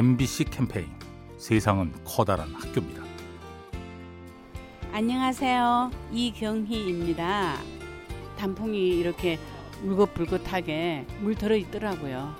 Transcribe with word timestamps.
MBC 0.00 0.44
캠페인 0.44 0.88
세상은 1.36 1.92
커다란 2.06 2.54
학교입니다. 2.54 3.02
안녕하세요. 4.92 5.90
이경희입니다. 6.10 7.58
단풍이 8.38 8.98
이렇게 8.98 9.38
울긋불긋하게 9.84 11.04
물 11.20 11.34
들어 11.34 11.54
있더라고요. 11.54 12.34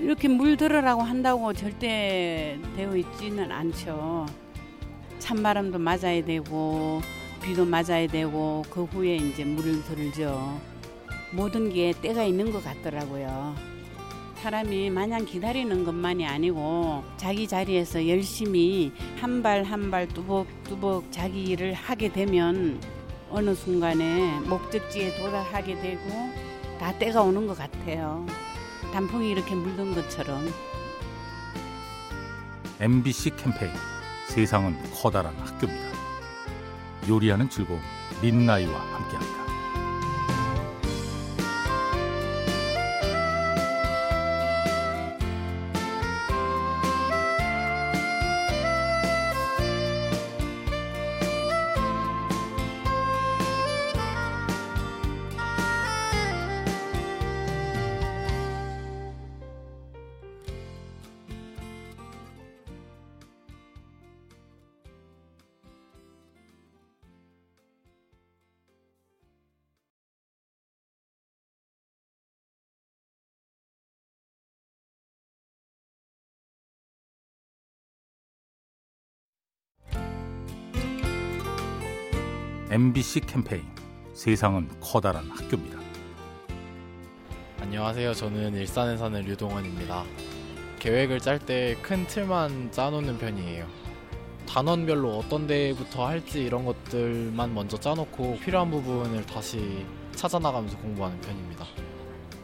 이렇게 0.00 0.26
물 0.26 0.56
들으라고 0.56 1.02
한다고 1.02 1.52
절대 1.52 2.58
되어 2.74 2.96
있지는 2.96 3.52
않죠. 3.52 4.26
찬바람도 5.20 5.78
맞아야 5.78 6.24
되고 6.24 7.02
비도 7.40 7.66
맞아야 7.66 8.08
되고 8.08 8.64
그 8.68 8.82
후에 8.82 9.14
이제 9.14 9.44
물을 9.44 9.80
들죠. 9.84 10.60
모든 11.30 11.72
게 11.72 11.92
때가 12.02 12.24
있는 12.24 12.50
것 12.50 12.64
같더라고요. 12.64 13.69
사람이 14.42 14.88
마냥 14.90 15.24
기다리는 15.26 15.84
것만이 15.84 16.26
아니고 16.26 17.04
자기 17.18 17.46
자리에서 17.46 18.08
열심히 18.08 18.92
한 19.20 19.42
발 19.42 19.64
한 19.64 19.90
발 19.90 20.08
뚜벅뚜벅 20.08 21.12
자기 21.12 21.44
일을 21.44 21.74
하게 21.74 22.10
되면 22.10 22.80
어느 23.30 23.54
순간에 23.54 24.40
목적지에 24.40 25.16
도달하게 25.16 25.74
되고 25.80 26.08
다 26.78 26.96
때가 26.98 27.22
오는 27.22 27.46
것 27.46 27.56
같아요. 27.58 28.26
단풍이 28.92 29.30
이렇게 29.30 29.54
물든 29.54 29.94
것처럼. 29.94 30.48
MBC 32.80 33.36
캠페인 33.36 33.72
세상은 34.28 34.74
커다란 34.94 35.34
학교입니다. 35.36 35.90
요리하는 37.08 37.50
즐거움 37.50 37.80
민나이와 38.22 38.72
함께합니다. 38.80 39.39
MBC 82.70 83.20
캠페인 83.22 83.64
세상은 84.14 84.68
커다란 84.80 85.28
학교입니다. 85.30 85.78
안녕하세요. 87.60 88.14
저는 88.14 88.54
일산에 88.54 88.96
사는 88.96 89.20
류동원입니다. 89.22 90.04
계획을 90.78 91.18
짤 91.20 91.38
때 91.38 91.76
큰 91.82 92.06
틀만 92.06 92.70
짜놓는 92.72 93.18
편이에요. 93.18 93.66
단원별로 94.46 95.18
어떤 95.18 95.46
데부터 95.46 96.06
할지 96.06 96.42
이런 96.44 96.64
것들만 96.64 97.54
먼저 97.54 97.76
짜놓고 97.78 98.38
필요한 98.38 98.70
부분을 98.70 99.26
다시 99.26 99.84
찾아나가면서 100.14 100.76
공부하는 100.78 101.20
편입니다. 101.20 101.66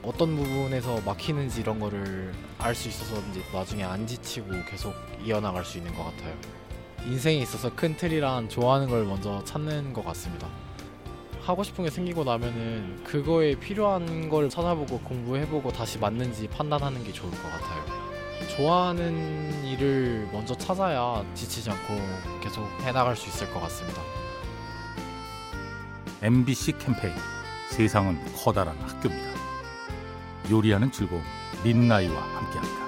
어떤 0.02 0.36
부분에서 0.36 1.00
막히는지 1.02 1.60
이런 1.62 1.80
거를 1.80 2.32
알 2.58 2.74
수 2.74 2.88
있어서 2.88 3.20
이제 3.30 3.42
나중에 3.52 3.82
안 3.82 4.06
지치고 4.06 4.48
계속 4.68 4.94
이어나갈 5.24 5.64
수 5.64 5.78
있는 5.78 5.94
것 5.94 6.04
같아요. 6.04 6.34
인생에 7.06 7.36
있어서 7.36 7.72
큰 7.74 7.96
틀이란 7.96 8.48
좋아하는 8.48 8.88
걸 8.88 9.04
먼저 9.04 9.42
찾는 9.44 9.92
것 9.92 10.04
같습니다. 10.06 10.48
하고 11.40 11.62
싶은 11.62 11.84
게 11.84 11.90
생기고 11.90 12.24
나면은 12.24 13.04
그거에 13.04 13.54
필요한 13.54 14.28
걸 14.28 14.50
찾아보고 14.50 14.98
공부해보고 15.00 15.70
다시 15.72 15.98
맞는지 15.98 16.48
판단하는 16.48 17.04
게 17.04 17.12
좋을 17.12 17.30
것 17.30 17.42
같아요. 17.42 17.84
좋아하는 18.56 19.64
일을 19.64 20.28
먼저 20.32 20.56
찾아야 20.56 21.24
지치지 21.34 21.70
않고 21.70 21.94
계속 22.42 22.66
해나갈 22.80 23.14
수 23.14 23.28
있을 23.28 23.52
것 23.52 23.60
같습니다. 23.60 24.02
MBC 26.22 26.72
캠페인 26.78 27.14
세상은 27.70 28.18
커다란 28.34 28.76
학교입니다. 28.80 29.38
요리하는 30.50 30.90
즐거움 30.90 31.22
민나이와 31.62 32.20
함께합니다. 32.20 32.85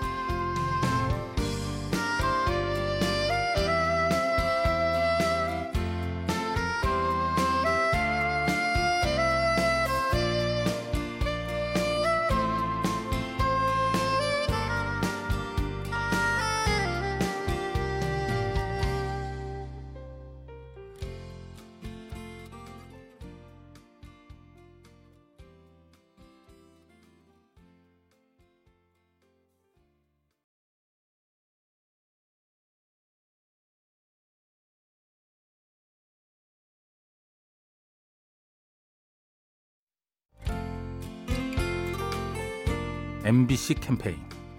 MBC 43.28 43.74
캠페인 43.74 44.16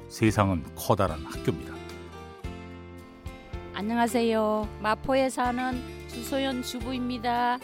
세상은 0.10 0.64
커다란 0.76 1.26
학교입니다. 1.26 1.74
안녕하세요. 3.74 4.70
마포에 4.80 5.28
사는 5.32 5.82
주소연 6.08 6.62
주부입니다. 6.62 7.58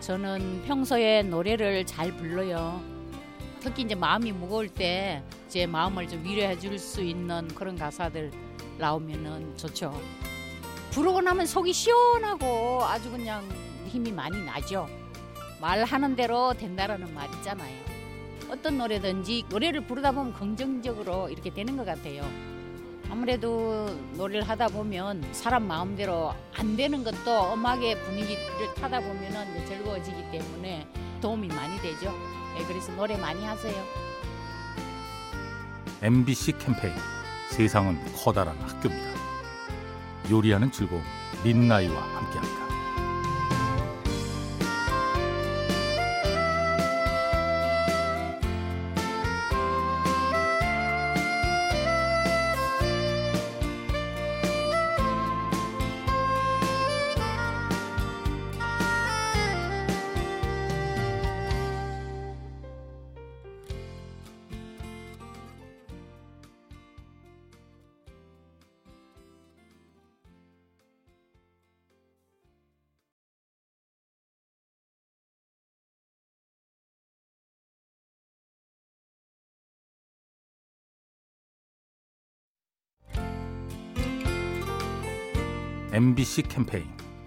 저는 0.00 0.64
평소에 0.66 1.22
노래를 1.22 1.86
잘 1.86 2.10
불러요. 2.16 2.82
특히 3.60 3.84
이제 3.84 3.94
마음이 3.94 4.32
무거울 4.32 4.68
때 4.68 5.22
제 5.46 5.64
마음을 5.66 6.08
좀 6.08 6.24
위로해 6.24 6.58
줄 6.58 6.76
수 6.76 7.02
있는 7.02 7.46
그런 7.54 7.76
가사들 7.78 8.32
나오면은 8.78 9.56
좋죠. 9.56 9.96
부르고 10.90 11.20
나면 11.20 11.46
속이 11.46 11.72
시원하고 11.72 12.82
아주 12.82 13.12
그냥 13.12 13.48
힘이 13.86 14.10
많이 14.10 14.44
나죠. 14.44 14.88
말하는 15.60 16.16
대로 16.16 16.52
된다라는 16.52 17.14
말 17.14 17.32
있잖아요. 17.34 17.89
어떤 18.50 18.78
노래든지 18.78 19.44
노래를 19.48 19.82
부르다 19.82 20.10
보면 20.10 20.34
긍정적으로 20.34 21.28
이렇게 21.28 21.50
되는 21.50 21.76
것 21.76 21.84
같아요. 21.86 22.28
아무래도 23.08 23.86
노래를 24.14 24.48
하다 24.48 24.68
보면 24.68 25.24
사람 25.32 25.66
마음대로 25.66 26.32
안 26.54 26.76
되는 26.76 27.02
것도 27.04 27.54
음악의 27.54 28.00
분위기를 28.02 28.74
타다 28.76 29.00
이제 29.50 29.64
즐거워지기 29.66 30.30
때문에 30.30 30.86
도움이 31.20 31.48
많이 31.48 31.80
되죠. 31.80 32.12
네, 32.56 32.64
그래서 32.66 32.92
노래 32.92 33.16
많이 33.16 33.44
하세요. 33.44 33.74
MBC 36.02 36.58
캠페인 36.58 36.94
세상은 37.50 37.98
커다란 38.16 38.56
학교입니다. 38.58 39.10
요리하는 40.30 40.70
즐거움 40.72 41.02
민나이와 41.44 42.00
함께합니다. 42.00 42.59
MBC 85.92 86.42
캠페인 86.42 86.84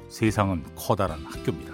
세상은 0.07 0.63
커다란 0.73 1.19
학교입니다. 1.25 1.73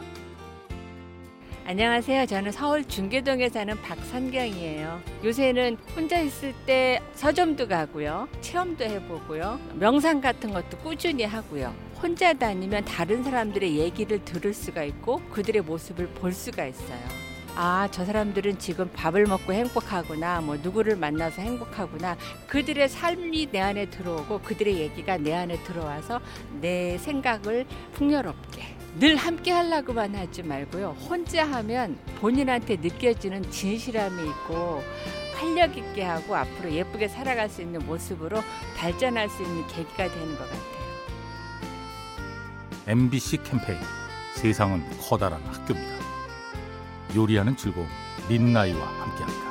안녕하세요. 1.68 2.26
저는 2.26 2.52
서울 2.52 2.84
중계동에 2.84 3.50
사는 3.50 3.80
박선경이에요. 3.80 5.00
요새는 5.24 5.78
혼자 5.96 6.20
있을 6.20 6.52
때 6.66 7.00
서점도 7.14 7.68
가고요. 7.68 8.28
체험도 8.42 8.84
해보고요. 8.86 9.60
명상 9.76 10.20
같은 10.20 10.52
것도 10.52 10.80
꾸준히 10.80 11.26
하고요. 11.26 11.76
혼자 12.02 12.34
다니면 12.34 12.86
다른 12.86 13.24
사람들의 13.24 13.78
얘기를 13.78 14.26
들을 14.26 14.52
수가 14.52 14.84
있고 14.86 15.22
그들의 15.30 15.62
모습을 15.62 16.08
볼 16.08 16.34
수가 16.34 16.66
있어요. 16.66 17.29
아, 17.56 17.88
저 17.92 18.06
사람들은 18.06 18.60
지금 18.60 18.90
밥을 18.94 19.26
먹고 19.26 19.52
행복하구나, 19.54 20.42
뭐, 20.42 20.58
누구를 20.58 20.96
만나서 20.96 21.42
행복하구나. 21.42 22.16
그들의 22.48 22.88
삶이 22.88 23.50
내 23.52 23.60
안에 23.60 23.90
들어오고 23.90 24.42
그들의 24.42 24.78
얘기가 24.78 25.18
내 25.18 25.34
안에 25.34 25.62
들어와서 25.64 26.22
내 26.62 26.98
생각을 26.98 27.66
풍요롭게 27.94 28.78
늘 29.00 29.16
함께 29.16 29.52
하려고만 29.52 30.16
하지 30.16 30.44
말고요. 30.44 30.96
혼자 31.10 31.46
하면 31.46 31.98
본인한테 32.20 32.78
느껴지는 32.78 33.50
진실함이 33.52 34.28
있고 34.30 34.84
활력 35.38 35.78
있게 35.78 36.04
하고 36.04 36.36
앞으로 36.36 36.72
예쁘게 36.72 37.08
살아갈 37.08 37.50
수 37.50 37.62
있는 37.62 37.86
모습으로 37.86 38.42
발전할 38.78 39.30
수 39.30 39.44
있는 39.44 39.66
계기가 39.68 40.10
되는 40.10 40.38
것 40.38 40.40
같아요. 40.50 40.80
MBC 42.88 43.44
캠페인 43.44 43.80
세상은 44.36 44.84
커다란 45.00 45.42
학교입니다. 45.44 46.09
요리하는 47.16 47.56
즐거움 47.56 47.88
민나이와 48.28 48.88
함께합니다. 48.88 49.49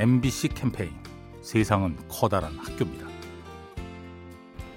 MBC 0.00 0.48
캠페인 0.54 0.94
세상은 1.42 1.94
커다란 2.08 2.56
학교입니다. 2.56 3.06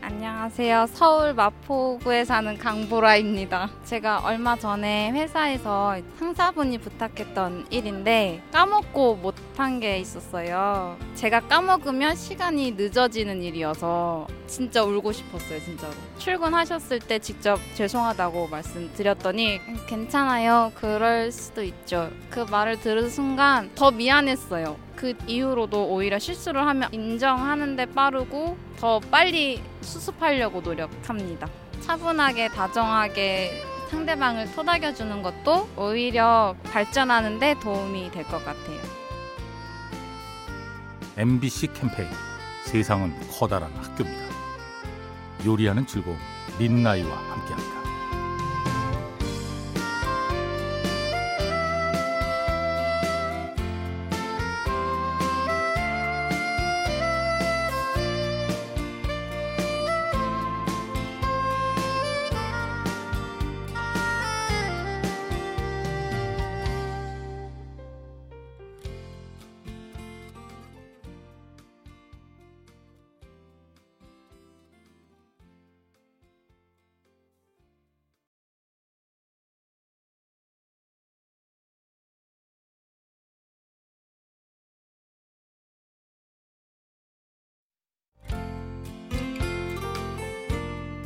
안녕하세요. 0.02 0.88
서울 0.92 1.34
마포구에 1.34 2.26
사는 2.26 2.58
강보라입니다. 2.58 3.70
제가 3.86 4.20
얼마 4.20 4.58
전에 4.58 5.12
회사에서 5.12 5.96
상사분이 6.20 6.78
부탁했던 6.80 7.68
일인데 7.70 8.44
까먹고 8.52 9.16
못한 9.16 9.80
게 9.80 9.98
있었어요. 9.98 10.98
제가 11.16 11.40
까먹으면 11.48 12.18
시간이 12.18 12.72
늦어지는 12.72 13.42
일이어서 13.44 14.28
진짜 14.48 14.84
울고 14.84 15.14
싶었어요, 15.14 15.62
진짜로. 15.62 15.94
출근하셨을 16.18 17.00
때 17.00 17.18
직접 17.20 17.58
죄송하다고 17.76 18.50
말씀드렸더니 18.50 19.62
괜찮아요. 19.88 20.74
그럴 20.76 21.32
수도 21.32 21.64
있죠. 21.64 22.12
그 22.30 22.42
말을 22.42 22.82
들은 22.82 23.10
순간 23.10 23.74
더 23.74 23.90
미안했어요. 23.90 24.83
그 24.96 25.14
이후로도 25.28 25.90
오히려 25.90 26.20
실수를 26.20 26.66
하면 26.68 26.94
인정하는데 26.94 27.86
빠르고 27.88 28.58
더 28.80 29.00
빨리 29.00 29.62
수습하려고 29.82 30.62
노력합니다. 30.62 31.48
차분하게 31.82 32.50
다정하게 32.50 33.64
상대방을 33.90 34.52
토닥여주는 34.56 35.22
것도 35.22 35.70
오히려 35.78 36.56
발전하는데 36.64 37.56
도움이 37.60 38.12
될 38.12 38.24
것 38.26 38.44
같아요. 38.44 38.80
MBC 41.18 41.74
캠페인 41.74 42.10
세상은 42.66 43.14
커다란 43.30 43.72
학교입니다. 43.76 44.34
요리하는 45.46 45.86
즐거움 45.86 46.18
민나이와 46.58 47.16
함께합니다. 47.16 47.83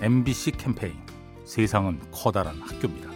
MBC 0.07 0.51
캠페인 0.51 0.93
세상은 1.43 1.99
커다란 2.13 2.55
학교입니다. 2.61 3.09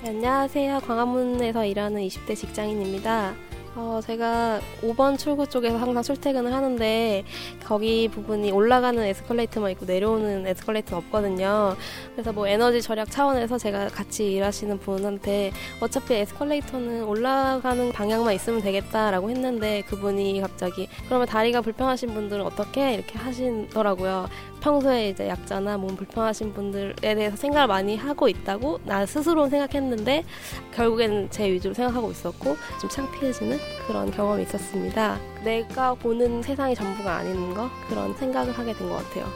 네, 0.00 0.10
안녕하세요. 0.10 0.78
광화문에서 0.86 1.66
일하는 1.66 2.00
20대 2.00 2.36
직장인입니다. 2.36 3.34
어, 3.74 4.00
제가 4.04 4.60
5번 4.82 5.18
출구 5.18 5.48
쪽에서 5.48 5.78
항상 5.78 6.02
출퇴근을 6.02 6.52
하는데 6.52 7.24
거기 7.64 8.06
부분이 8.06 8.52
올라가는 8.52 9.02
에스컬레이터만 9.02 9.72
있고 9.72 9.84
내려오는 9.86 10.46
에스컬레이터는 10.46 11.04
없거든요. 11.06 11.74
그래서 12.12 12.32
뭐 12.32 12.46
에너지 12.46 12.80
절약 12.80 13.10
차원에서 13.10 13.58
제가 13.58 13.88
같이 13.88 14.30
일하시는 14.34 14.78
분한테 14.78 15.52
어차피 15.80 16.14
에스컬레이터는 16.14 17.02
올라가는 17.02 17.90
방향만 17.90 18.34
있으면 18.34 18.60
되겠다라고 18.60 19.30
했는데 19.30 19.82
그분이 19.88 20.40
갑자기 20.40 20.88
그러면 21.06 21.26
다리가 21.26 21.62
불편하신 21.62 22.14
분들은 22.14 22.44
어떻게 22.44 22.94
이렇게 22.94 23.18
하시더라고요. 23.18 24.28
평소에 24.66 25.08
이제 25.08 25.28
약자나 25.28 25.76
몸 25.76 25.96
불편하신 25.96 26.54
분들에 26.54 26.94
대해서 27.16 27.36
생각을 27.36 27.66
많이 27.66 27.96
하고 27.96 28.28
있다고 28.28 28.78
나 28.84 29.04
스스로는 29.04 29.50
생각했는데 29.50 30.24
결국에는 30.72 31.28
제 31.30 31.50
위주로 31.50 31.74
생각하고 31.74 32.12
있었고 32.12 32.56
좀 32.80 32.88
창피해지는 32.88 33.58
그런 33.88 34.10
경험이 34.12 34.44
있었습니다. 34.44 35.18
내가 35.42 35.94
보는 35.94 36.42
세상이 36.42 36.76
전부가 36.76 37.16
아닌 37.16 37.52
거 37.54 37.68
그런 37.88 38.14
생각을 38.14 38.56
하게 38.56 38.72
된 38.72 38.88
것 38.88 38.96
같아요. 38.96 39.26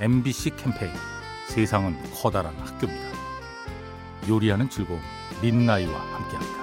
MBC 0.00 0.56
캠페인 0.56 0.90
세상은 1.48 1.96
커다란 2.14 2.54
학교입니다. 2.56 3.10
요리하는 4.28 4.68
즐거움 4.70 5.00
민나이와 5.42 5.92
함께합니다. 5.92 6.59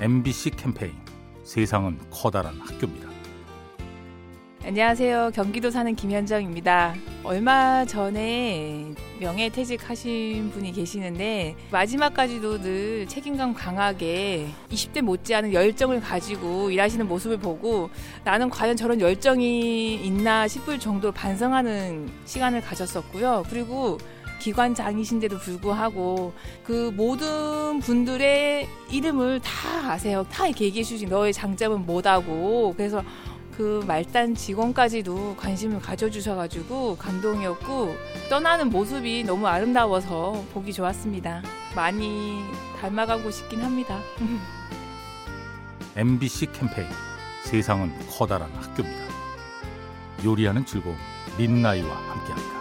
MBC 0.00 0.52
캠페인 0.52 0.94
세상은 1.44 1.98
커다란 2.10 2.58
학교입니다. 2.58 3.10
안녕하세요. 4.64 5.32
경기도 5.34 5.70
사는 5.70 5.94
김현정입니다. 5.94 6.94
얼마 7.22 7.84
전에 7.84 8.94
명예퇴직하신 9.18 10.52
분이 10.52 10.72
계시는데 10.72 11.54
마지막까지도 11.70 12.62
늘 12.62 13.06
책임감 13.08 13.52
강하게 13.52 14.48
20대 14.70 15.02
못지않은 15.02 15.52
열정을 15.52 16.00
가지고 16.00 16.70
일하시는 16.70 17.06
모습을 17.06 17.36
보고 17.36 17.90
나는 18.24 18.48
과연 18.48 18.76
저런 18.76 19.02
열정이 19.02 19.96
있나 19.96 20.48
싶을 20.48 20.78
정도로 20.78 21.12
반성하는 21.12 22.08
시간을 22.24 22.62
가졌었고요. 22.62 23.44
그리고 23.50 23.98
기관장이신데도 24.40 25.38
불구하고 25.38 26.32
그 26.64 26.90
모든 26.96 27.78
분들의 27.78 28.68
이름을 28.90 29.40
다 29.40 29.92
아세요. 29.92 30.26
다 30.28 30.48
이렇게 30.48 30.64
얘기해 30.64 30.82
주신 30.82 31.08
너의 31.08 31.32
장점은 31.32 31.86
뭐다고. 31.86 32.74
그래서 32.76 33.04
그 33.56 33.84
말단 33.86 34.34
직원까지도 34.34 35.36
관심을 35.36 35.80
가져주셔가지고 35.80 36.96
감동이었고 36.96 37.94
떠나는 38.28 38.70
모습이 38.70 39.22
너무 39.24 39.46
아름다워서 39.46 40.44
보기 40.52 40.72
좋았습니다. 40.72 41.42
많이 41.76 42.40
닮아가고 42.80 43.30
싶긴 43.30 43.60
합니다. 43.62 44.00
MBC 45.94 46.52
캠페인 46.52 46.88
세상은 47.44 47.92
커다란 48.08 48.50
학교입니다. 48.54 49.04
요리하는 50.24 50.64
즐거움 50.64 50.96
민나이와 51.36 51.94
함께합니다. 51.94 52.59